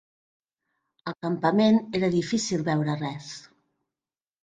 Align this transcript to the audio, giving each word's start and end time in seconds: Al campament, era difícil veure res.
Al 1.11 1.17
campament, 1.27 1.79
era 2.01 2.11
difícil 2.19 2.67
veure 2.73 3.01
res. 3.07 3.33